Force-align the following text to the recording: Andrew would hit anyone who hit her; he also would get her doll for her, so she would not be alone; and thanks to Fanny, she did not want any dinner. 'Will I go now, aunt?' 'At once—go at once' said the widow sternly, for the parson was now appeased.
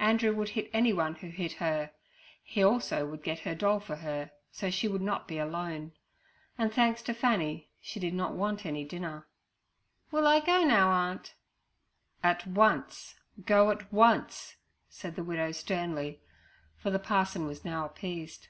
Andrew 0.00 0.34
would 0.34 0.48
hit 0.48 0.68
anyone 0.72 1.14
who 1.14 1.28
hit 1.28 1.52
her; 1.62 1.92
he 2.42 2.64
also 2.64 3.06
would 3.06 3.22
get 3.22 3.38
her 3.46 3.54
doll 3.54 3.78
for 3.78 3.94
her, 3.94 4.32
so 4.50 4.70
she 4.70 4.88
would 4.88 5.00
not 5.00 5.28
be 5.28 5.38
alone; 5.38 5.92
and 6.58 6.72
thanks 6.74 7.00
to 7.02 7.14
Fanny, 7.14 7.70
she 7.80 8.00
did 8.00 8.12
not 8.12 8.32
want 8.34 8.66
any 8.66 8.82
dinner. 8.84 9.28
'Will 10.10 10.26
I 10.26 10.40
go 10.40 10.64
now, 10.64 10.88
aunt?' 10.90 11.32
'At 12.24 12.44
once—go 12.44 13.70
at 13.70 13.92
once' 13.92 14.56
said 14.88 15.14
the 15.14 15.22
widow 15.22 15.52
sternly, 15.52 16.22
for 16.76 16.90
the 16.90 16.98
parson 16.98 17.46
was 17.46 17.64
now 17.64 17.84
appeased. 17.86 18.48